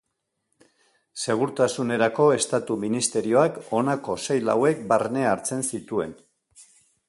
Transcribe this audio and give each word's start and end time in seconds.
Segurtasunerako 1.25 2.25
Estatu 2.37 2.77
Ministerioak 2.85 3.61
honako 3.81 4.19
sail 4.29 4.53
hauek 4.55 4.83
barne 4.95 5.31
hartzen 5.35 5.63
zituen. 5.71 6.21